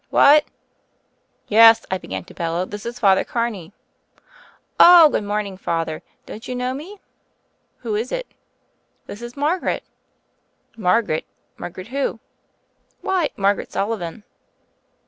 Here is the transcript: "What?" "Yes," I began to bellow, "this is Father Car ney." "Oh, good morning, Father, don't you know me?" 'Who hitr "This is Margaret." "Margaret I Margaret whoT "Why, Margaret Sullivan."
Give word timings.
"What?" 0.09 0.45
"Yes," 1.47 1.85
I 1.91 1.99
began 1.99 2.23
to 2.23 2.33
bellow, 2.33 2.65
"this 2.65 2.87
is 2.87 2.97
Father 2.97 3.23
Car 3.23 3.51
ney." 3.51 3.71
"Oh, 4.79 5.09
good 5.09 5.23
morning, 5.23 5.57
Father, 5.57 6.01
don't 6.25 6.47
you 6.47 6.55
know 6.55 6.73
me?" 6.73 6.99
'Who 7.81 7.93
hitr 7.93 8.23
"This 9.05 9.21
is 9.21 9.37
Margaret." 9.37 9.83
"Margaret 10.75 11.25
I 11.27 11.61
Margaret 11.61 11.89
whoT 11.89 12.19
"Why, 13.01 13.29
Margaret 13.37 13.71
Sullivan." 13.71 14.23